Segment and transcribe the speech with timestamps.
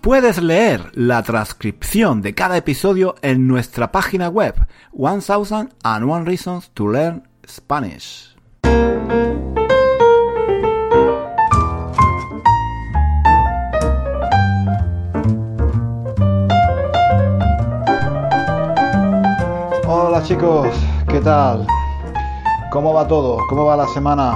[0.00, 4.54] Puedes leer la transcripción de cada episodio en nuestra página web
[4.94, 8.34] 1001 Reasons to Learn Spanish.
[19.86, 20.68] Hola chicos,
[21.08, 21.66] ¿qué tal?
[22.72, 23.36] ¿Cómo va todo?
[23.50, 24.32] ¿Cómo va la semana?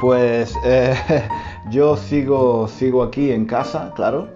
[0.00, 0.96] Pues eh,
[1.70, 4.35] yo sigo, sigo aquí en casa, claro,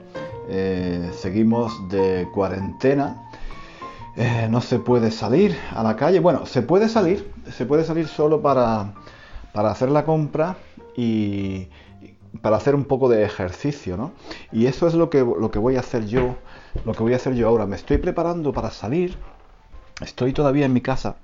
[0.53, 3.31] eh, seguimos de cuarentena.
[4.17, 6.19] Eh, no se puede salir a la calle.
[6.19, 8.95] Bueno, se puede salir, se puede salir solo para,
[9.53, 10.57] para hacer la compra
[10.97, 11.69] y
[12.43, 14.13] para hacer un poco de ejercicio, ¿no?
[14.51, 16.37] Y eso es lo que, lo que voy a hacer yo,
[16.85, 17.67] lo que voy a hacer yo ahora.
[17.67, 19.17] Me estoy preparando para salir.
[20.03, 21.17] Estoy todavía en mi casa,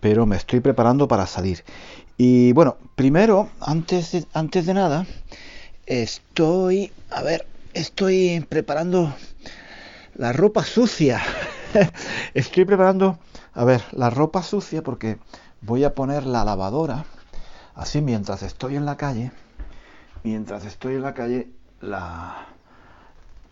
[0.00, 1.64] pero me estoy preparando para salir.
[2.18, 5.06] Y bueno, primero, antes antes de nada,
[5.86, 9.14] estoy, a ver, estoy preparando
[10.14, 11.20] la ropa sucia.
[12.34, 13.18] estoy preparando,
[13.54, 15.18] a ver, la ropa sucia porque
[15.60, 17.04] voy a poner la lavadora.
[17.74, 19.32] Así mientras estoy en la calle,
[20.22, 21.48] mientras estoy en la calle,
[21.80, 22.46] la,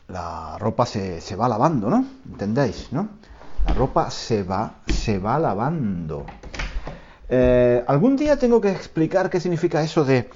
[0.08, 2.04] la ropa se, se va lavando, ¿no?
[2.26, 3.08] ¿Entendéis, no?
[3.66, 6.26] La ropa se va, se va lavando.
[7.32, 10.28] Eh, algún día tengo que explicar qué significa eso de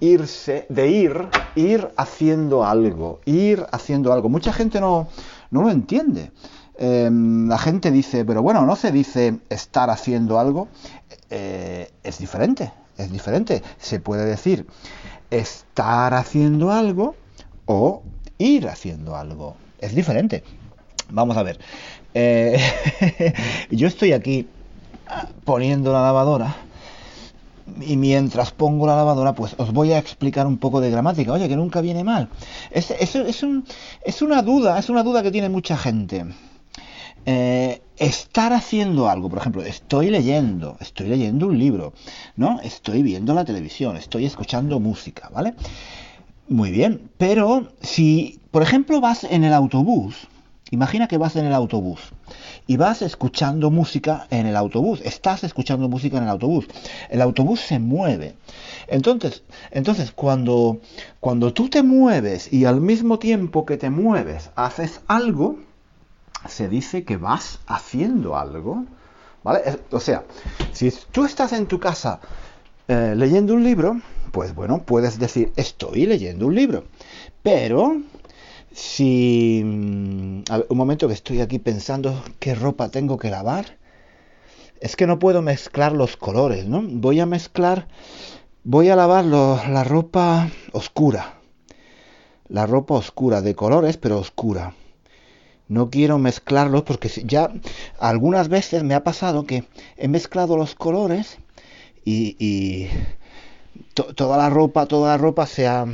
[0.00, 4.28] irse, de ir, ir haciendo algo, ir haciendo algo.
[4.28, 5.08] Mucha gente no,
[5.50, 6.32] no lo entiende.
[6.78, 10.68] Em, la gente dice, pero bueno, no se dice estar haciendo algo.
[11.30, 13.62] Eh, es diferente, es diferente.
[13.78, 14.66] Se puede decir
[15.30, 17.16] estar haciendo algo
[17.64, 18.02] o
[18.38, 19.56] ir haciendo algo.
[19.78, 20.44] Es diferente.
[21.10, 21.58] Vamos a ver.
[22.14, 22.58] Eh,
[23.70, 24.48] yo estoy aquí
[25.44, 26.65] poniendo la lavadora
[27.80, 31.32] y mientras pongo la lavadora, pues os voy a explicar un poco de gramática.
[31.32, 32.28] Oye, que nunca viene mal.
[32.70, 33.64] Es, es, un,
[34.04, 36.26] es una duda, es una duda que tiene mucha gente.
[37.28, 41.92] Eh, estar haciendo algo, por ejemplo, estoy leyendo, estoy leyendo un libro,
[42.36, 42.60] ¿no?
[42.60, 45.54] Estoy viendo la televisión, estoy escuchando música, ¿vale?
[46.48, 50.28] Muy bien, pero si, por ejemplo, vas en el autobús,
[50.70, 52.00] imagina que vas en el autobús
[52.66, 55.00] y vas escuchando música en el autobús.
[55.04, 56.66] Estás escuchando música en el autobús.
[57.08, 58.34] El autobús se mueve.
[58.88, 60.80] Entonces, entonces cuando,
[61.20, 65.56] cuando tú te mueves y al mismo tiempo que te mueves haces algo,
[66.48, 68.84] se dice que vas haciendo algo.
[69.44, 69.60] ¿Vale?
[69.92, 70.24] O sea,
[70.72, 72.18] si tú estás en tu casa
[72.88, 74.00] eh, leyendo un libro,
[74.32, 76.84] pues bueno, puedes decir estoy leyendo un libro.
[77.42, 78.00] Pero
[78.76, 79.62] si...
[79.64, 83.78] Mm, un momento que estoy aquí pensando qué ropa tengo que lavar.
[84.80, 86.82] Es que no puedo mezclar los colores, ¿no?
[86.84, 87.88] Voy a mezclar...
[88.64, 91.40] Voy a lavar la ropa oscura.
[92.48, 94.74] La ropa oscura, de colores, pero oscura.
[95.68, 97.52] No quiero mezclarlos porque ya
[97.98, 99.64] algunas veces me ha pasado que
[99.96, 101.38] he mezclado los colores
[102.04, 102.88] y,
[103.94, 105.86] toda la ropa, toda la ropa se ha,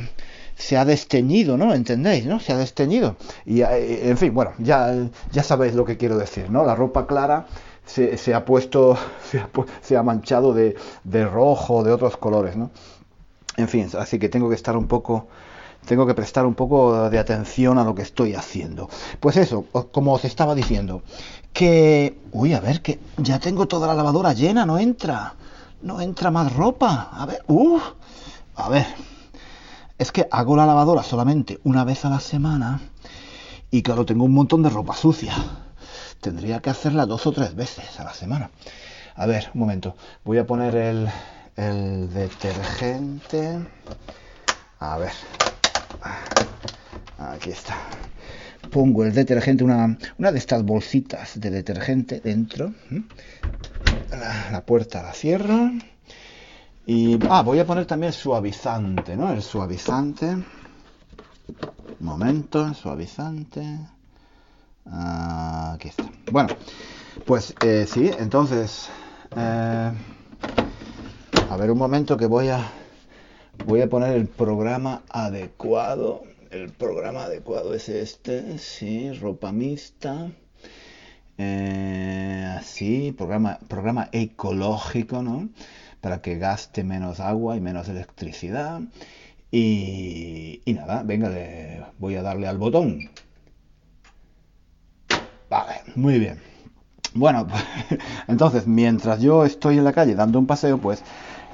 [0.63, 1.73] se ha desteñido, ¿no?
[1.73, 2.25] ¿Entendéis?
[2.25, 2.39] ¿No?
[2.39, 3.17] Se ha desteñido.
[3.45, 4.95] Y, eh, en fin, bueno, ya,
[5.29, 6.63] ya sabéis lo que quiero decir, ¿no?
[6.63, 7.47] La ropa clara
[7.85, 8.97] se, se ha puesto,
[9.81, 12.71] se ha, manchado de, de, rojo, de otros colores, ¿no?
[13.57, 15.27] En fin, así que tengo que estar un poco,
[15.85, 18.89] tengo que prestar un poco de atención a lo que estoy haciendo.
[19.19, 21.01] Pues eso, como os estaba diciendo,
[21.51, 25.33] que, uy, a ver, que ya tengo toda la lavadora llena, no entra,
[25.81, 27.09] no entra más ropa.
[27.11, 27.83] A ver, uff,
[28.55, 28.85] a ver,
[30.03, 32.81] es que hago la lavadora solamente una vez a la semana
[33.71, 35.33] y claro, tengo un montón de ropa sucia.
[36.19, 38.51] Tendría que hacerla dos o tres veces a la semana.
[39.15, 39.95] A ver, un momento.
[40.25, 41.09] Voy a poner el,
[41.55, 43.59] el detergente.
[44.79, 45.13] A ver.
[47.17, 47.77] Aquí está.
[48.71, 52.73] Pongo el detergente, una, una de estas bolsitas de detergente dentro.
[54.11, 55.71] La, la puerta la cierro.
[56.85, 59.31] Y ah, voy a poner también suavizante, ¿no?
[59.31, 60.37] El suavizante.
[62.01, 63.79] momento, suavizante.
[64.85, 66.03] aquí está.
[66.29, 66.49] Bueno,
[67.25, 68.89] pues eh, sí, entonces.
[69.35, 69.91] Eh,
[71.49, 72.69] a ver un momento que voy a.
[73.65, 76.23] Voy a poner el programa adecuado.
[76.51, 80.31] el programa adecuado es este, sí, ropa mixta.
[81.37, 85.49] Eh, así, programa, programa ecológico, ¿no?
[86.03, 88.81] Para que gaste menos agua y menos electricidad.
[89.49, 93.09] Y, y nada, venga, le, voy a darle al botón.
[95.49, 96.41] Vale, muy bien.
[97.13, 97.47] Bueno,
[98.27, 101.01] entonces, mientras yo estoy en la calle dando un paseo, pues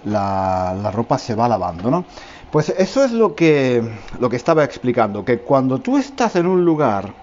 [0.04, 2.06] la, la ropa se va lavando, ¿no?
[2.52, 3.88] Pues eso es lo que,
[4.20, 7.14] lo que estaba explicando, que cuando tú estás en un lugar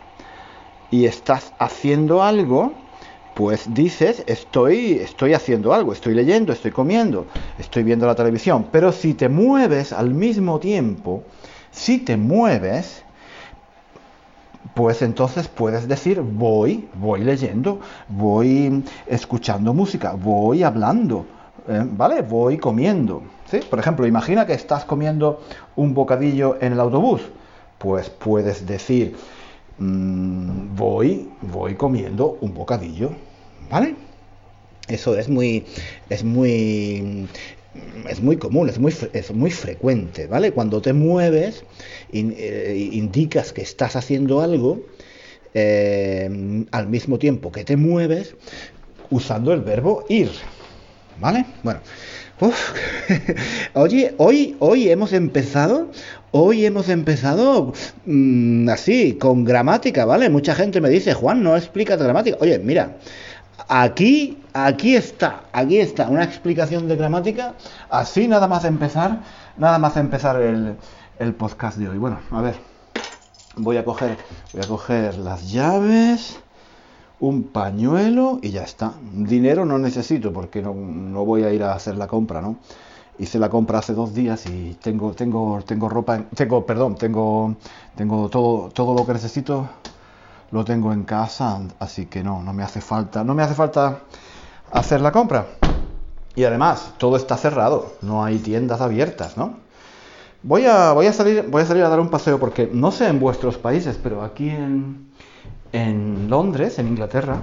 [0.92, 2.85] y estás haciendo algo,
[3.36, 7.26] pues dices, estoy, estoy haciendo algo, estoy leyendo, estoy comiendo,
[7.58, 8.68] estoy viendo la televisión.
[8.72, 11.22] Pero si te mueves al mismo tiempo,
[11.70, 13.02] si te mueves,
[14.72, 17.78] pues entonces puedes decir, voy, voy leyendo,
[18.08, 21.26] voy escuchando música, voy hablando,
[21.68, 21.84] ¿eh?
[21.84, 22.22] ¿vale?
[22.22, 23.22] Voy comiendo.
[23.50, 23.60] ¿sí?
[23.68, 25.42] Por ejemplo, imagina que estás comiendo
[25.76, 27.20] un bocadillo en el autobús,
[27.76, 29.14] pues puedes decir,
[29.78, 33.10] Mm, voy, voy comiendo un bocadillo,
[33.70, 33.94] ¿vale?
[34.88, 35.66] Eso es muy,
[36.08, 37.26] es muy,
[38.08, 40.52] es muy común, es muy, es muy frecuente, ¿vale?
[40.52, 41.64] Cuando te mueves,
[42.12, 44.80] eh, indicas que estás haciendo algo
[45.54, 48.34] eh, al mismo tiempo que te mueves
[49.10, 50.30] usando el verbo ir,
[51.18, 51.44] ¿vale?
[51.62, 51.80] Bueno,
[53.74, 55.88] Oye, hoy, hoy hemos empezado,
[56.32, 57.72] hoy hemos empezado
[58.04, 60.28] mm, así, con gramática, ¿vale?
[60.28, 62.36] Mucha gente me dice, Juan, no explicas gramática.
[62.40, 62.96] Oye, mira,
[63.68, 67.54] aquí, aquí está, aquí está, una explicación de gramática,
[67.88, 69.20] así nada más empezar,
[69.56, 70.76] nada más empezar el,
[71.18, 71.96] el podcast de hoy.
[71.96, 72.56] Bueno, a ver,
[73.56, 74.18] voy a coger,
[74.52, 76.38] voy a coger las llaves
[77.20, 78.94] un pañuelo y ya está.
[79.12, 80.72] Dinero no necesito porque no,
[81.24, 82.56] voy a ir a hacer la compra, ¿no?
[83.18, 87.56] Hice la compra hace dos días y tengo, tengo, tengo ropa, tengo, perdón, tengo,
[87.94, 89.66] tengo todo, todo lo que necesito,
[90.50, 94.00] lo tengo en casa, así que no, no me hace falta, no me hace falta
[94.70, 95.46] hacer la compra.
[96.34, 99.54] Y además, todo está cerrado, no hay tiendas abiertas, ¿no?
[100.42, 103.08] Voy a, voy a salir, voy a salir a dar un paseo porque no sé
[103.08, 105.08] en vuestros países, pero aquí en,
[105.72, 107.42] en Londres, en Inglaterra,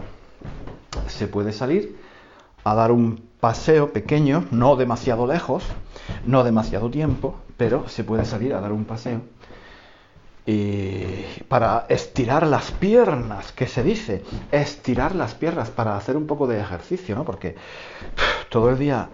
[1.08, 1.98] se puede salir
[2.64, 5.64] a dar un paseo pequeño, no demasiado lejos,
[6.26, 9.22] no demasiado tiempo, pero se puede salir a dar un paseo.
[10.46, 16.48] Y para estirar las piernas, que se dice, estirar las piernas para hacer un poco
[16.48, 17.24] de ejercicio, ¿no?
[17.24, 17.56] Porque
[18.50, 19.10] todo el día,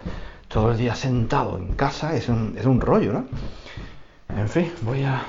[0.48, 3.26] todo el día sentado en casa es un, es un rollo, ¿no?
[4.36, 5.22] En fin, voy a,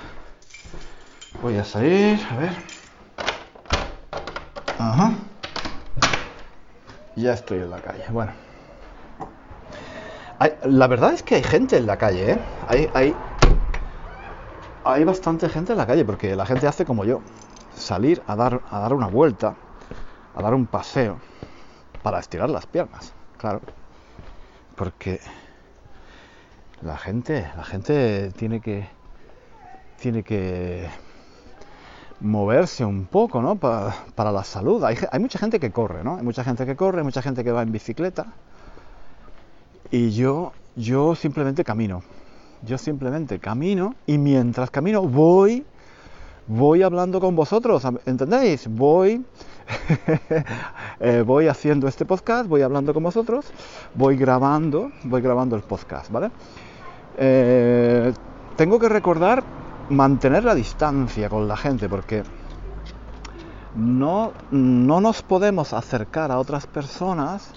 [1.41, 2.70] voy a salir, a ver.
[4.81, 5.13] Ajá.
[7.16, 8.04] Ya estoy en la calle.
[8.10, 8.31] Bueno.
[10.63, 12.39] la verdad es que hay gente en la calle, ¿eh?
[12.68, 13.16] Hay, hay,
[14.83, 17.22] hay bastante gente en la calle porque la gente hace como yo.
[17.75, 19.54] Salir a dar, a dar una vuelta,
[20.36, 21.19] a dar un paseo
[22.01, 23.62] para estirar las piernas, claro.
[24.75, 25.19] Porque
[26.81, 28.89] la gente, la gente tiene que
[30.00, 30.89] tiene que
[32.21, 33.56] moverse un poco, ¿no?
[33.56, 34.83] para la salud.
[34.83, 36.18] Hay, mucha gente que corre, ¿no?
[36.18, 38.27] Hay mucha gente que corre, mucha gente que va en bicicleta.
[39.89, 42.03] Y yo, yo simplemente camino.
[42.63, 45.66] Yo simplemente camino y mientras camino voy,
[46.47, 48.68] voy hablando con vosotros, ¿entendéis?
[48.68, 49.25] Voy,
[50.99, 53.51] eh, voy haciendo este podcast, voy hablando con vosotros,
[53.95, 56.30] voy grabando, voy grabando el podcast, ¿vale?
[57.18, 58.13] Eh,
[58.56, 59.44] tengo que recordar
[59.92, 62.24] mantener la distancia con la gente, porque
[63.76, 67.52] no, no nos podemos acercar a otras personas,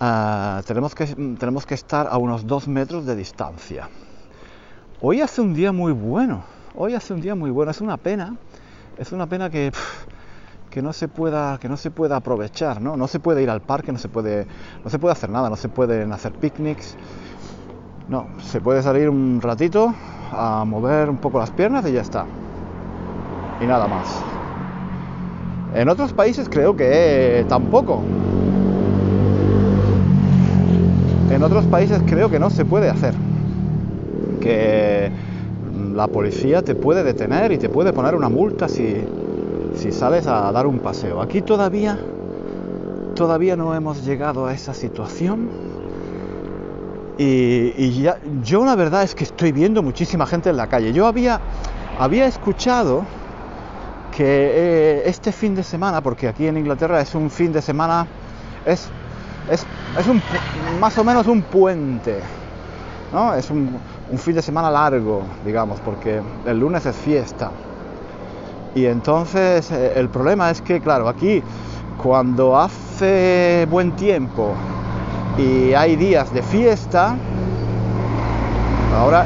[0.00, 3.88] ah, tenemos, que, tenemos que estar a unos dos metros de distancia.
[5.00, 8.36] Hoy hace un día muy bueno, hoy hace un día muy bueno, es una pena,
[8.98, 9.72] es una pena que,
[10.70, 12.96] que no se pueda que no se pueda aprovechar, ¿no?
[12.96, 14.46] No se puede ir al parque, no se puede
[14.84, 16.96] no se puede hacer nada, no se pueden hacer picnics.
[18.08, 19.94] No, se puede salir un ratito
[20.32, 22.24] a mover un poco las piernas y ya está.
[23.62, 24.22] Y nada más.
[25.74, 28.02] En otros países creo que tampoco.
[31.30, 33.12] En otros países creo que no se puede hacer.
[34.40, 35.10] Que
[35.94, 39.04] la policía te puede detener y te puede poner una multa si,
[39.74, 41.20] si sales a dar un paseo.
[41.20, 41.98] Aquí todavía
[43.14, 45.67] todavía no hemos llegado a esa situación
[47.18, 50.92] y, ya, yo la verdad es que estoy viendo muchísima gente en la calle.
[50.92, 51.40] Yo había,
[51.98, 53.04] había escuchado
[54.16, 58.06] que eh, este fin de semana, porque aquí en Inglaterra es un fin de semana,
[58.64, 58.88] es,
[59.50, 59.66] es,
[59.98, 60.22] es un,
[60.80, 62.20] más o menos un puente,
[63.12, 63.34] ¿no?
[63.34, 63.80] Es un
[64.16, 67.50] fin de semana largo, digamos, porque el lunes es fiesta.
[68.74, 71.42] Y entonces eh, el problema es que, claro, aquí
[72.00, 74.54] cuando hace buen tiempo
[75.38, 77.16] y hay días de fiesta,
[78.94, 79.24] ahora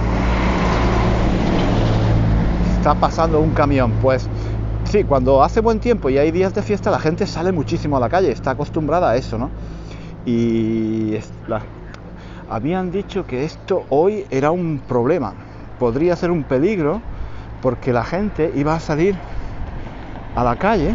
[2.76, 4.28] está pasando un camión, pues
[4.84, 8.00] sí, cuando hace buen tiempo y hay días de fiesta la gente sale muchísimo a
[8.00, 9.50] la calle, está acostumbrada a eso, ¿no?
[10.26, 11.16] Y
[12.50, 15.32] habían dicho que esto hoy era un problema,
[15.78, 17.00] podría ser un peligro
[17.62, 19.16] porque la gente iba a salir
[20.36, 20.94] a la calle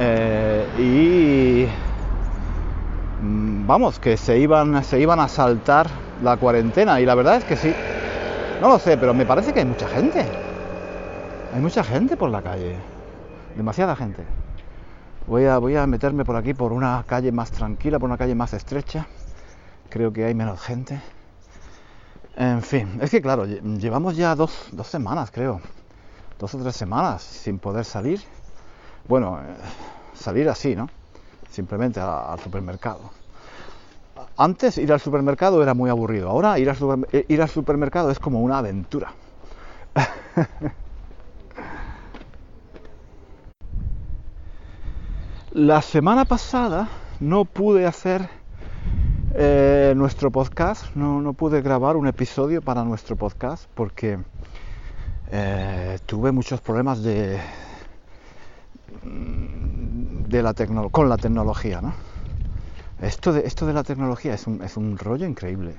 [0.00, 1.66] eh, y
[3.66, 5.86] vamos, que se iban, se iban a saltar
[6.22, 7.74] la cuarentena y la verdad es que sí.
[8.60, 10.24] No lo sé, pero me parece que hay mucha gente.
[11.54, 12.76] Hay mucha gente por la calle.
[13.56, 14.22] Demasiada gente.
[15.26, 18.34] Voy a, voy a meterme por aquí por una calle más tranquila, por una calle
[18.34, 19.06] más estrecha.
[19.88, 21.00] Creo que hay menos gente.
[22.36, 25.60] En fin, es que claro, llevamos ya dos, dos semanas, creo.
[26.38, 28.20] Dos o tres semanas sin poder salir
[29.06, 29.54] bueno, eh,
[30.14, 30.88] salir así, ¿no?
[31.54, 33.12] Simplemente al supermercado.
[34.36, 38.58] Antes ir al supermercado era muy aburrido, ahora ir al, eh, supermercado es como una
[38.58, 39.12] aventura.
[45.52, 46.88] La semana pasada
[47.20, 48.28] no pude hacer
[49.34, 54.18] eh, nuestro podcast, no, pude grabar un episodio para nuestro podcast porque
[56.06, 57.38] tuve muchos problemas de,
[60.90, 61.94] con la tecnología, ¿no?
[63.00, 65.76] Esto de, esto de la tecnología es un, es un rollo increíble.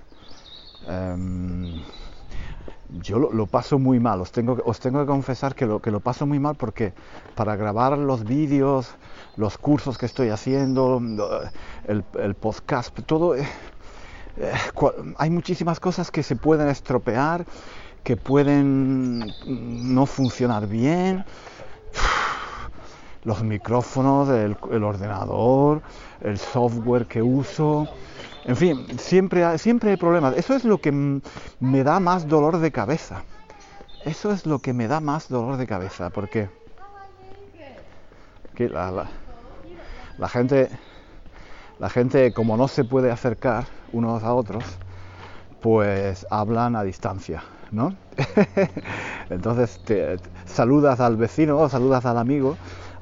[0.88, 1.82] Em,
[3.02, 6.00] yo lo, paso muy mal, os tengo, os tengo que confesar que lo, que lo
[6.00, 6.94] paso muy mal porque
[7.36, 8.96] para grabar los vídeos,
[9.38, 11.02] los cursos que estoy haciendo,
[11.88, 13.48] el, podcast, todo, eh,
[14.38, 14.54] eh,
[15.18, 17.46] hay muchísimas cosas que se pueden estropear,
[18.04, 21.26] que pueden no funcionar bien
[23.26, 25.82] los micrófonos, el, ordenador,
[26.22, 27.88] el software que uso.
[28.46, 30.38] En fin, siempre siempre hay problemas.
[30.38, 33.24] Eso es lo que me da más dolor de cabeza.
[34.06, 36.48] Eso es lo que me da más dolor de cabeza, porque
[38.58, 39.08] la,
[40.18, 40.70] la, gente,
[41.80, 44.64] la gente, como no se puede acercar unos a otros,
[45.62, 47.96] pues hablan a distancia, ¿no?
[49.32, 52.56] Entonces te, saludas al vecino saludas al amigo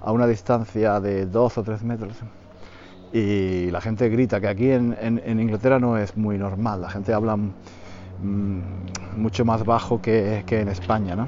[0.03, 2.13] a una distancia de dos o tres metros
[3.13, 7.37] y la gente grita, que aquí en, Inglaterra no es muy normal, la gente habla
[7.37, 8.59] mm,
[9.17, 11.27] mucho más bajo que, en España, ¿no?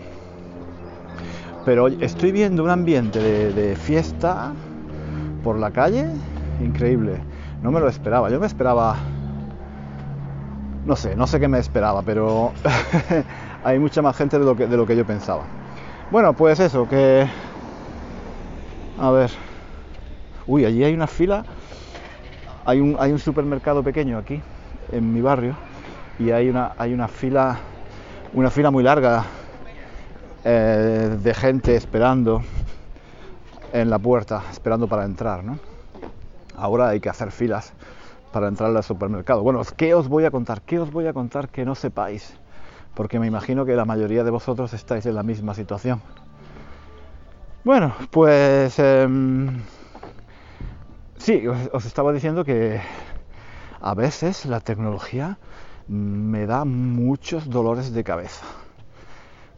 [1.64, 4.52] Pero estoy viendo un ambiente de, fiesta
[5.44, 6.08] por la calle
[6.60, 7.20] increíble,
[7.62, 8.96] no me lo esperaba, yo me esperaba,
[10.86, 12.52] no sé, no sé qué me esperaba, pero
[13.64, 15.44] hay mucha más gente de lo que, de lo que yo pensaba.
[16.12, 17.28] Bueno, pues eso, que
[19.00, 19.32] a ver.
[20.48, 21.46] Uy, allí hay una fila.
[22.66, 24.42] Hay un, hay un supermercado pequeño aquí,
[24.92, 25.56] en mi barrio,
[26.18, 27.60] y hay una, hay una fila,
[28.34, 29.24] una fila muy larga
[30.44, 32.42] eh, de gente esperando
[33.72, 35.60] en la puerta, esperando para entrar, ¿no?
[36.58, 37.74] Ahora hay que hacer filas
[38.32, 39.44] para entrar al supermercado.
[39.44, 40.62] Bueno, ¿qué os voy a contar?
[40.62, 42.34] ¿Qué os voy a contar que no sepáis?
[42.96, 46.02] Porque me imagino que la mayoría de vosotros estáis en la misma situación.
[47.66, 49.64] Bueno, pues em,
[51.18, 52.80] sí, os, estaba diciendo que
[53.82, 55.40] a veces la tecnología
[55.88, 58.46] me da muchos dolores de cabeza.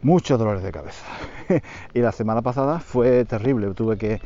[0.00, 1.04] Muchos dolores de cabeza.
[1.92, 3.74] y la semana pasada fue terrible.
[3.74, 4.22] Tuve que,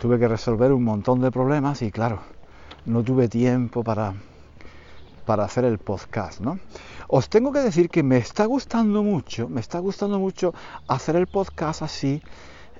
[0.00, 2.18] tuve que resolver un montón de problemas y claro,
[2.84, 4.14] no tuve tiempo para,
[5.24, 6.58] para hacer el podcast, ¿no?
[7.06, 10.52] Os tengo que decir que me está gustando mucho, me está gustando mucho
[10.88, 12.20] hacer el podcast así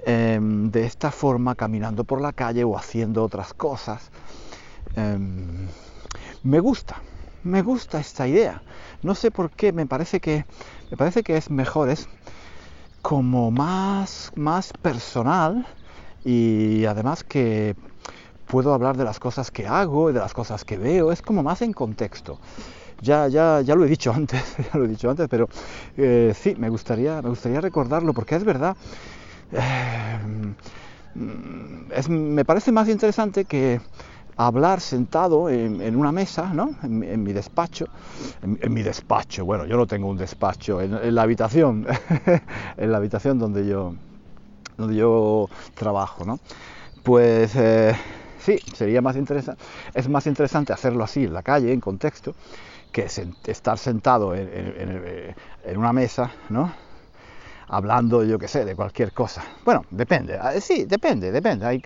[0.06, 4.10] Em, de esta forma caminando por la calle o haciendo otras cosas.
[4.96, 5.68] Em,
[6.42, 7.02] me gusta,
[7.42, 8.62] me gusta esta idea.
[9.02, 10.46] No sé por qué, me parece que,
[10.90, 12.08] me parece que es mejor, es
[13.02, 15.66] como más, más personal
[16.24, 17.76] y además que
[18.46, 21.42] puedo hablar de las cosas que hago y de las cosas que veo, es como
[21.42, 22.40] más en contexto.
[23.00, 25.48] Ya, ya, ya lo he dicho antes, ya lo he dicho antes, pero
[25.96, 28.76] eh, sí, me gustaría, me gustaría recordarlo porque es verdad
[29.52, 30.18] eh,
[32.08, 33.80] me parece más interesante que
[34.36, 36.74] hablar sentado en, una mesa, ¿no?
[36.82, 37.86] En, mi despacho,
[38.42, 41.86] en, mi despacho, bueno, yo no tengo un despacho, en, la habitación,
[42.76, 43.94] en la habitación donde yo,
[44.78, 46.38] donde yo trabajo, ¿no?
[47.02, 47.94] Pues eh,
[48.38, 52.34] sí, sería más interesante, es más interesante hacerlo así en la calle, en contexto,
[52.92, 53.06] que
[53.46, 55.34] estar sentado en,
[55.76, 56.72] una mesa, ¿no?
[57.72, 59.44] Hablando, yo qué sé, de cualquier cosa.
[59.64, 60.36] Bueno, depende.
[60.40, 61.64] Ah, sí, depende, depende.
[61.66, 61.80] Hay,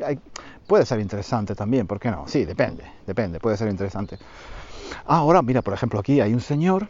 [0.66, 2.26] puede ser interesante también, ¿por qué no?
[2.26, 4.16] Sí, depende, depende, puede ser interesante.
[5.04, 6.88] Ahora, mira, por ejemplo, aquí hay un señor,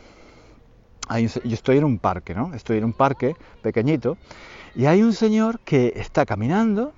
[1.11, 2.55] yo estoy en un parque, ¿no?
[2.55, 4.17] Estoy en un parque pequeñito
[4.77, 6.93] y hay un señor que está caminando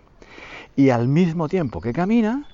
[0.76, 2.46] y al mismo tiempo que camina,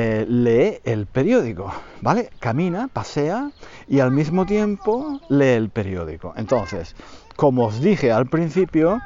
[0.00, 2.30] eh, lee el periódico, ¿vale?
[2.38, 3.50] Camina, pasea
[3.88, 6.32] y al mismo tiempo lee el periódico.
[6.36, 6.94] Entonces,
[7.34, 9.00] como os dije al principio,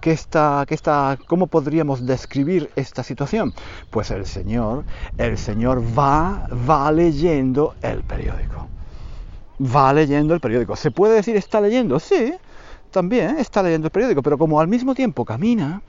[0.00, 3.54] ¿qué está, qué está, ¿cómo podríamos describir esta situación?
[3.90, 4.84] Pues el Señor,
[5.18, 8.68] el Señor va, va leyendo el periódico.
[9.60, 10.76] Va leyendo el periódico.
[10.76, 11.98] ¿Se puede decir está leyendo?
[11.98, 12.34] Sí,
[12.92, 15.82] también está leyendo el periódico, pero como al mismo tiempo camina,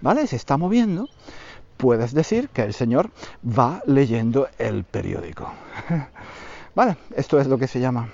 [0.00, 0.26] ¿vale?
[0.26, 1.10] Se está moviendo,
[1.82, 3.10] puedes decir que el Señor
[3.42, 5.52] va leyendo el periódico.
[6.76, 6.96] ¿Vale?
[7.16, 8.08] Esto es lo que se llama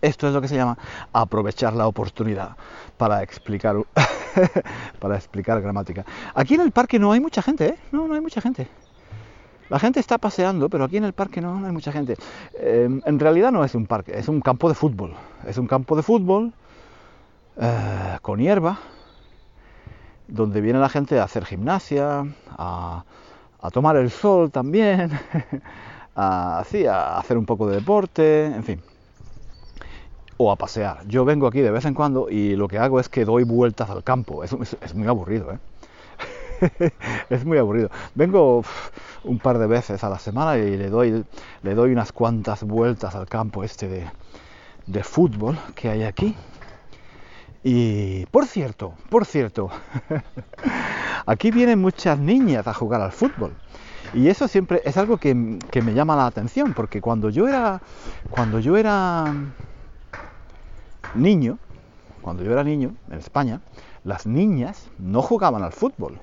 [0.00, 0.76] esto es lo que se llama
[1.12, 2.56] aprovechar la oportunidad
[2.96, 3.76] para explicar
[4.98, 6.04] para explicar gramática.
[6.34, 7.78] Aquí en el parque no hay mucha gente, ¿eh?
[7.92, 8.66] No, no hay mucha gente.
[9.68, 12.16] La gente está paseando, pero aquí en el parque no, hay mucha gente.
[12.54, 15.14] Em, en realidad no es un parque, es un campo de fútbol.
[15.46, 16.52] Es un campo de fútbol
[17.60, 18.80] eh, con hierba,
[20.32, 22.24] donde viene la gente a hacer gimnasia,
[22.56, 23.04] a,
[23.70, 25.10] tomar el sol también,
[26.16, 28.80] a, a hacer un poco de deporte, en fin,
[30.38, 31.06] o a pasear.
[31.06, 33.90] Yo vengo aquí de vez en cuando y lo que hago es que doy vueltas
[33.90, 35.58] al campo, es, es, muy aburrido, ¿eh?
[37.28, 37.90] es muy aburrido.
[38.14, 38.64] Vengo
[39.24, 41.24] un par de veces a la semana y le doy,
[41.62, 44.10] le doy unas cuantas vueltas al campo este
[44.86, 46.34] de fútbol que hay aquí.
[47.64, 49.70] Y por cierto, por cierto,
[51.26, 53.52] aquí vienen muchas niñas a jugar al fútbol.
[54.14, 57.80] Y eso siempre es algo que, me llama la atención, porque cuando yo era,
[58.30, 59.32] cuando yo era
[61.14, 61.58] niño,
[62.20, 63.60] cuando yo era niño en España,
[64.04, 66.18] las niñas no jugaban al fútbol.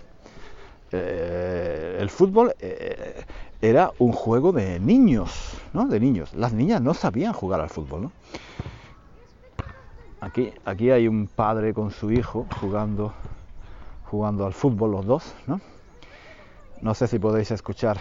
[0.92, 3.24] Eh, el fútbol eh,
[3.62, 5.88] era un juego de niños, ¿no?
[5.88, 6.34] De niños.
[6.34, 8.12] Las niñas no sabían jugar al fútbol, ¿no?
[10.22, 13.14] Aquí, aquí hay un padre con su hijo jugando,
[14.06, 15.62] jugando al fútbol los dos, ¿no?
[16.82, 17.98] No sé si podéis escuchar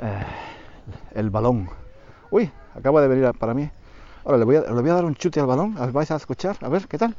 [0.00, 0.24] eh,
[1.14, 1.68] el balón.
[2.30, 3.68] Uy, acaba de venir para mí.
[4.24, 5.74] Ahora le voy, a, le voy a dar un chute al balón.
[5.92, 6.56] ¿Vais a escuchar?
[6.60, 7.14] A ver, ¿qué tal?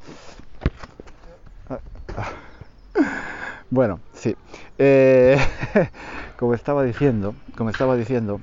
[3.70, 4.36] Bueno, sí.
[4.78, 5.38] Eh,
[6.38, 8.42] como estaba diciendo, como estaba diciendo,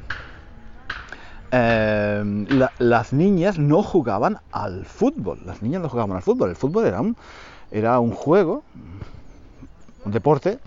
[1.51, 2.47] Em,
[2.79, 7.01] las niñas no jugaban al fútbol, las niñas no jugaban al fútbol, el fútbol era
[7.01, 7.17] un,
[7.71, 8.63] era un juego,
[10.05, 10.59] un deporte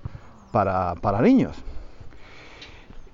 [0.51, 1.55] para, niños.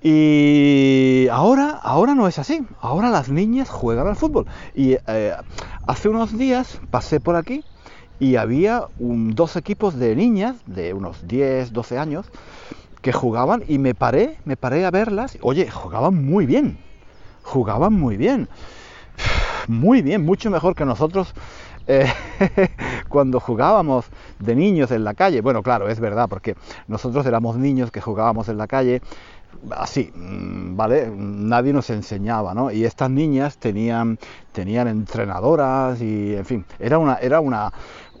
[0.00, 4.46] Y ahora, ahora no es así, ahora las niñas juegan al fútbol.
[4.74, 5.34] Y eh,
[5.86, 7.64] hace unos días pasé por aquí
[8.18, 12.26] y había dos equipos de niñas de unos 10, 12 años
[13.02, 15.36] que jugaban y me paré, me paré a verlas.
[15.42, 16.78] Oye, jugaban muy bien,
[17.48, 18.48] jugaban muy bien.
[19.66, 21.34] Muy bien, mucho mejor que nosotros
[21.86, 22.06] eh,
[23.08, 24.06] cuando jugábamos
[24.38, 25.40] de niños en la calle.
[25.40, 26.54] Bueno, claro, es verdad, porque
[26.86, 29.02] nosotros éramos niños que jugábamos en la calle
[29.70, 31.10] así, mm, ¿vale?
[31.14, 32.70] Nadie nos enseñaba, ¿no?
[32.70, 34.18] Y estas niñas tenían,
[34.52, 37.72] tenían entrenadoras y, en fin, era una, era una,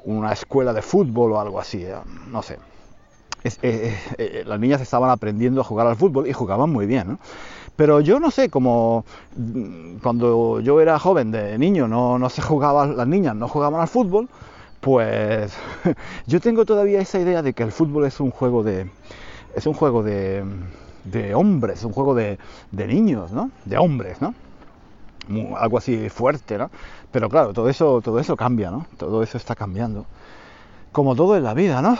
[0.04, 1.84] una escuela de fútbol o algo así,
[2.30, 2.58] no sé.
[3.44, 7.18] Eh, las niñas estaban aprendiendo a jugar al fútbol y jugaban muy bien, ¿no?
[7.76, 9.04] Pero yo no sé, como
[9.36, 13.80] mm, cuando yo era joven, de niño, no, no se jugaba, las niñas no jugaban
[13.80, 14.28] al fútbol,
[14.80, 15.52] pues
[16.26, 18.90] yo tengo todavía esa idea de que el fútbol es un juego de.
[19.54, 20.44] es un juego de.
[21.04, 22.38] de hombres, un juego de,
[22.72, 23.50] de niños, ¿no?
[23.64, 24.34] De hombres, ¿no?
[25.56, 26.70] Algo así fuerte, ¿no?
[27.12, 28.86] Pero claro, todo eso, todo eso cambia, ¿no?
[28.96, 30.06] Todo eso está cambiando.
[30.98, 31.96] Como todo en la vida, ¿no?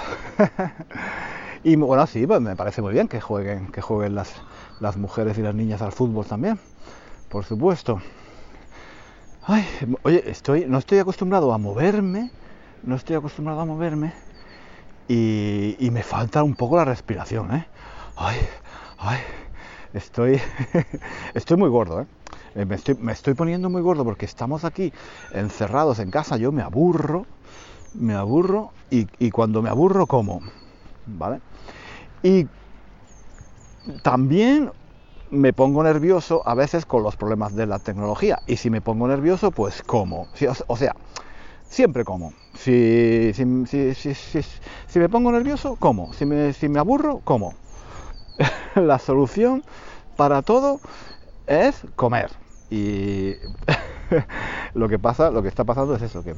[1.62, 5.42] y bueno, sí, pues me parece muy bien que jueguen, que jueguen las, mujeres y
[5.42, 6.58] las niñas al fútbol también,
[7.28, 8.02] por supuesto.
[9.46, 9.64] Ay,
[10.02, 12.32] oye, estoy, no estoy acostumbrado a moverme,
[12.82, 14.14] no estoy acostumbrado a moverme
[15.06, 17.68] y, me falta un poco la respiración, ¿eh?
[18.16, 18.38] Ay,
[18.98, 19.20] ay,
[19.94, 20.40] estoy,
[21.34, 22.06] estoy muy gordo, ¿eh?
[22.56, 22.66] eh
[22.98, 24.92] me estoy poniendo muy gordo porque estamos aquí
[25.30, 27.26] encerrados en casa, yo me aburro,
[27.94, 30.40] me aburro y, cuando me aburro como,
[31.07, 31.40] ¿vale?
[32.22, 32.46] Y
[34.03, 34.70] también
[35.31, 38.40] me pongo nervioso a veces con los problemas de la tecnología.
[38.46, 40.29] Y si me pongo nervioso, pues como.
[40.66, 40.94] o sea,
[41.68, 42.33] siempre como.
[42.55, 43.44] Si, si,
[44.98, 46.12] me pongo nervioso, como.
[46.14, 47.55] Si me, si me aburro, como.
[48.74, 49.62] la solución
[50.16, 50.81] para todo
[51.46, 52.31] es comer.
[52.70, 53.35] Y
[54.74, 56.35] lo que pasa, lo que está pasando es eso, que,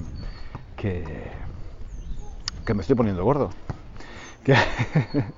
[0.81, 3.51] que, me estoy poniendo gordo.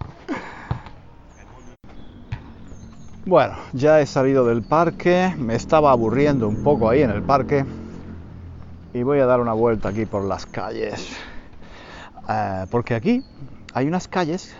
[3.24, 7.64] Bueno, ya he salido del parque, me estaba aburriendo un poco ahí en el parque
[8.92, 11.16] y voy a dar una vuelta aquí por las calles.
[12.28, 13.22] Eh, porque aquí
[13.74, 14.52] hay unas calles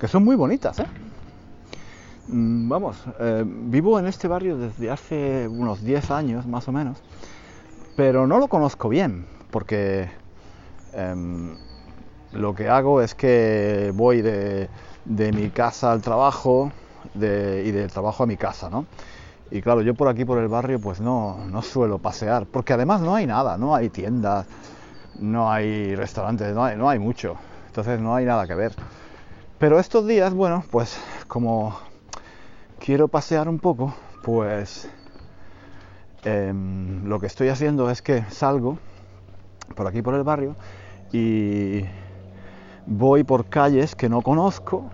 [0.00, 0.86] que son muy bonitas, ¿eh?
[2.28, 6.96] Mm, vamos, eh, vivo en este barrio desde hace unos 10 años más o menos,
[7.94, 10.10] pero no lo conozco bien, porque
[10.94, 11.54] em,
[12.32, 14.68] lo que hago es que voy de,
[15.04, 16.72] mi casa al trabajo
[17.14, 17.18] y
[17.70, 18.86] del trabajo a mi casa, ¿no?
[19.50, 23.02] Y claro, yo por aquí, por el barrio, pues no, no suelo pasear, porque además
[23.02, 24.46] no hay nada, no hay tiendas,
[25.20, 27.36] no hay restaurantes, no hay, no hay mucho,
[27.66, 28.74] entonces no hay nada que ver.
[29.58, 31.78] Pero estos días, bueno, pues como
[32.78, 34.88] quiero pasear un poco, pues
[36.24, 38.78] em, lo que estoy haciendo es que salgo
[39.74, 40.56] por aquí por el barrio
[41.12, 41.84] y
[42.86, 44.84] voy por calles que no conozco.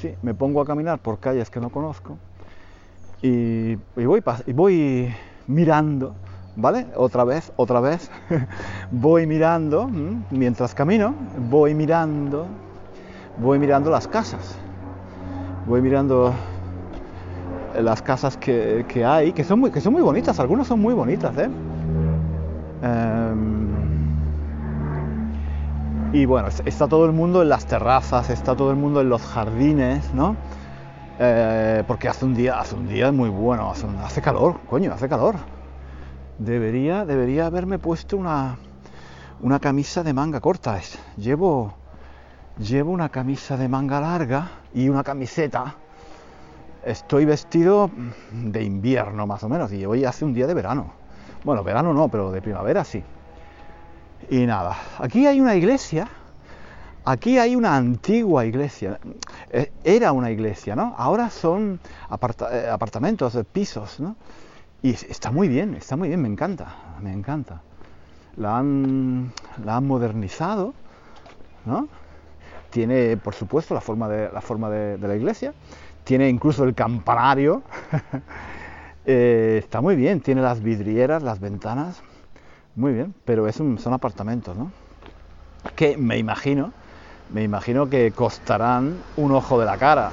[0.00, 2.16] Sí, me pongo a caminar por calles que no conozco
[3.22, 5.14] y, voy, y voy
[5.46, 6.14] mirando,
[6.56, 6.86] ¿vale?
[6.96, 8.10] Otra vez, otra vez.
[8.90, 9.88] voy mirando,
[10.30, 11.14] mientras camino,
[11.50, 12.46] voy mirando,
[13.38, 14.56] voy mirando las casas.
[15.66, 16.32] Voy mirando
[17.78, 21.36] las casas que, hay, que son, muy, que son muy bonitas, algunas son muy bonitas,
[21.36, 21.48] ¿eh?
[26.12, 29.22] Y bueno, está todo el mundo en las terrazas, está todo el mundo en los
[29.22, 30.36] jardines, ¿no?
[31.20, 35.36] Eh, porque hace un día, hace un día muy bueno, hace, calor, coño, hace calor.
[36.38, 38.58] Debería, debería haberme puesto una,
[39.40, 40.80] una camisa de manga corta.
[41.16, 41.74] Llevo,
[42.58, 45.76] llevo una camisa de manga larga y una camiseta.
[46.84, 47.90] Estoy vestido
[48.32, 50.92] de invierno más o menos y hoy hace un día de verano.
[51.44, 53.04] Bueno, verano no, pero de primavera sí.
[54.28, 56.08] Y nada, aquí hay una iglesia
[57.04, 59.00] Aquí hay una antigua iglesia,
[59.50, 60.94] eh, era una iglesia, ¿no?
[60.98, 61.80] Ahora son
[62.52, 64.16] eh, apartamentos, pisos, ¿no?
[64.82, 67.62] Y está muy bien, está muy bien, me encanta, me encanta.
[68.36, 69.32] La han,
[69.82, 70.74] modernizado,
[71.64, 71.88] ¿no?
[72.68, 75.54] Tiene, por supuesto, la forma de la, iglesia,
[76.04, 77.62] tiene incluso el campanario,
[79.06, 82.02] eh, está muy bien, tiene las vidrieras, las ventanas,
[82.80, 84.72] muy bien, pero es son apartamentos, ¿no?
[85.76, 86.72] Que me imagino
[87.32, 90.10] me imagino que costarán un ojo de la cara.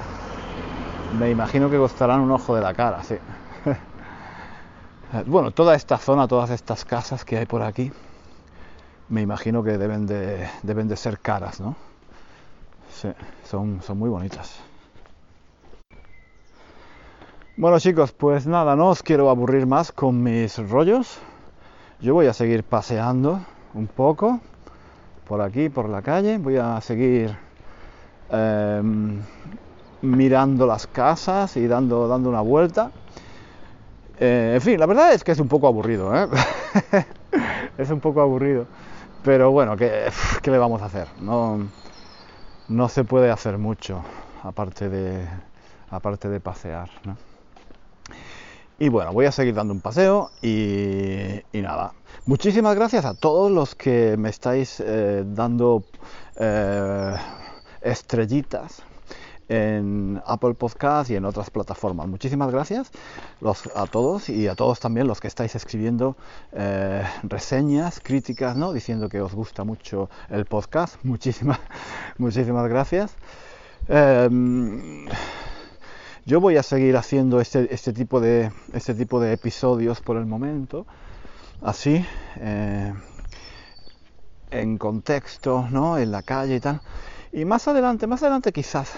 [1.18, 3.16] Me imagino que costarán un ojo de la cara, sí.
[5.26, 7.90] bueno, toda esta zona, todas estas casas que hay por aquí,
[9.08, 11.74] me imagino que deben de, deben de ser caras, ¿no?
[12.94, 13.08] Sí,
[13.44, 14.60] son, son muy bonitas.
[17.56, 21.18] Bueno chicos, pues nada, no os quiero aburrir más con mis rollos.
[22.00, 23.40] Yo voy a seguir paseando
[23.74, 24.38] un poco
[25.26, 26.38] por aquí, por la calle.
[26.38, 27.36] Voy a seguir
[28.30, 29.20] em,
[30.02, 32.92] mirando las casas y dando, dando una vuelta.
[34.20, 36.28] Eh, en fin, la verdad es que es un poco aburrido, ¿eh?
[37.78, 38.66] es un poco aburrido.
[39.24, 40.08] Pero bueno, ¿qué,
[40.40, 41.08] ¿qué, le vamos a hacer?
[41.20, 41.58] No,
[42.68, 44.04] no se puede hacer mucho
[44.44, 45.26] aparte de,
[45.90, 46.88] aparte de pasear.
[48.80, 51.94] Y bueno, voy a seguir dando un paseo y, nada.
[52.26, 55.84] Muchísimas gracias a todos los que me estáis eh, dando
[56.36, 57.16] eh,
[57.82, 58.82] estrellitas
[59.48, 62.06] en Apple Podcast y en otras plataformas.
[62.06, 62.92] Muchísimas gracias
[63.74, 66.16] a todos y a todos también los que estáis escribiendo
[66.52, 68.72] eh, reseñas, críticas, ¿no?
[68.72, 70.96] diciendo que os gusta mucho el podcast.
[71.02, 71.58] Muchísimas,
[72.18, 73.16] muchísimas gracias.
[73.88, 75.06] Em,
[76.28, 80.26] yo voy a seguir haciendo este, este, tipo, de, este tipo de episodios por el
[80.26, 80.86] momento,
[81.62, 82.04] así,
[82.36, 82.92] eh,
[84.50, 85.96] en contexto, ¿no?
[85.96, 86.82] en la calle y tal.
[87.32, 88.92] Y más adelante, más adelante quizás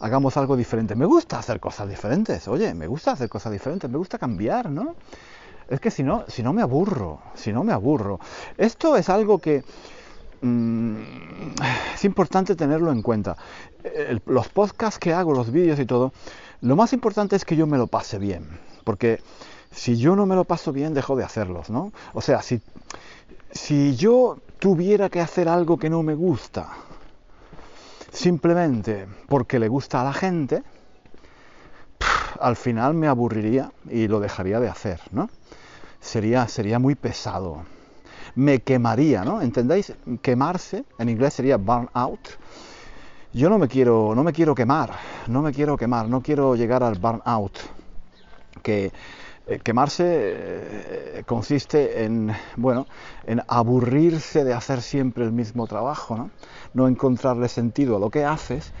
[0.00, 0.96] hagamos algo diferente.
[0.96, 4.94] Me gusta hacer cosas diferentes, oye, me gusta hacer cosas diferentes, me gusta cambiar, ¿no?
[5.68, 8.18] Es que si no, si no me aburro, si no me aburro.
[8.56, 9.62] Esto es algo que
[10.40, 10.96] mm,
[11.94, 13.36] es importante tenerlo en cuenta.
[14.24, 16.12] los podcasts que hago, los vídeos y todo,
[16.60, 18.46] lo más importante es que yo me lo pase bien,
[18.84, 19.20] porque
[19.70, 21.92] si yo no me lo paso bien, dejo de hacerlos, ¿no?
[22.14, 22.60] O sea, si,
[23.50, 26.68] si yo tuviera que hacer algo que no me gusta,
[28.10, 30.62] simplemente porque le gusta a la gente,
[32.40, 35.28] al final me aburriría y lo dejaría de hacer, ¿no?
[36.00, 37.64] Sería, sería muy pesado.
[38.34, 39.40] Me quemaría, ¿no?
[39.40, 39.94] ¿Entendéis?
[40.22, 42.20] Quemarse, en inglés sería burn out
[43.36, 44.90] yo no me quiero, no me quiero quemar,
[45.28, 47.58] no me quiero quemar, no quiero llegar al burnout,
[48.62, 48.92] que
[49.48, 52.86] Eh, quemarse eh, consiste en, bueno,
[53.26, 56.30] en aburrirse de hacer siempre el mismo trabajo, ¿no?
[56.74, 58.72] no encontrarle sentido a lo que haces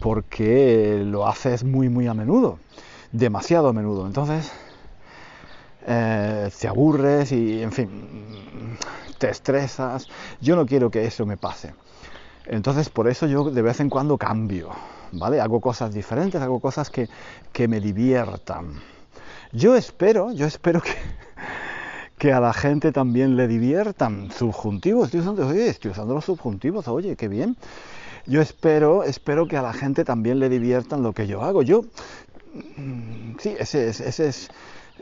[0.00, 2.58] porque lo haces muy, muy a menudo,
[3.12, 4.06] demasiado a menudo.
[4.06, 4.52] Entonces,
[5.86, 7.88] eh, te aburres y, en fin,
[9.18, 10.08] te estresas.
[10.40, 11.74] Yo no quiero que eso me pase.
[12.46, 14.70] Entonces, por eso yo de vez en cuando cambio,
[15.12, 15.40] ¿vale?
[15.40, 17.08] Hago cosas diferentes, hago cosas que,
[17.52, 18.80] que me diviertan.
[19.52, 20.94] Yo espero, yo espero que,
[22.18, 25.06] que a la gente también le diviertan subjuntivos.
[25.06, 27.56] Estoy usando, oye, estoy usando los subjuntivos, oye, qué bien.
[28.26, 31.62] Yo espero, espero que a la gente también le diviertan lo que yo hago.
[31.62, 31.82] Yo,
[32.76, 34.50] mm, sí, ese es, ese es,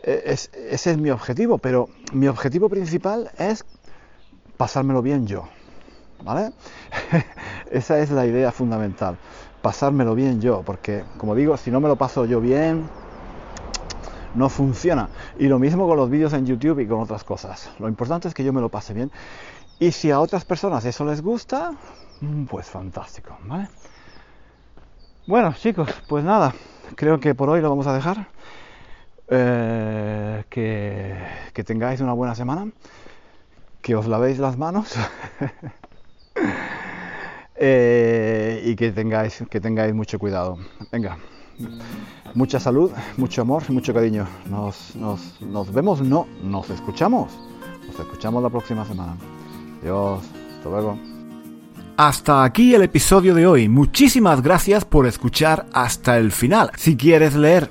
[0.03, 3.65] ese es mi objetivo, pero mi objetivo principal es
[4.57, 5.49] pasármelo bien yo.
[6.25, 6.53] ¿Vale?
[7.71, 9.17] Esa es la idea fundamental,
[9.61, 12.89] pasármelo bien yo, porque como digo, si no me lo paso yo bien,
[14.35, 15.11] no funciona.
[15.39, 17.71] Y lo mismo con los vídeos en YouTube y con otras cosas.
[17.79, 19.13] Lo importante es que yo me lo pase bien.
[19.79, 21.73] Y si a otras personas eso les gusta,
[22.21, 23.69] mm, pues fantástico, ¿vale?
[25.27, 26.55] Bueno, chicos, pues nada,
[26.97, 28.29] creo que por hoy lo vamos a dejar.
[29.29, 31.17] Eh, que,
[31.53, 32.71] que tengáis una buena semana,
[33.81, 34.95] que os lavéis las manos
[37.57, 40.59] eh, y que tengáis, que tengáis mucho cuidado.
[40.91, 41.17] Venga,
[42.35, 44.27] mucha salud, mucho amor y mucho cariño.
[44.47, 47.33] Nos, nos, nos vemos, no, nos escuchamos.
[47.87, 49.17] Nos escuchamos la próxima semana.
[49.83, 50.23] Adiós,
[50.57, 50.99] hasta luego.
[51.97, 53.69] Hasta aquí el episodio de hoy.
[53.69, 56.73] Muchísimas gracias por escuchar hasta el final.
[56.77, 57.71] Si quieres leer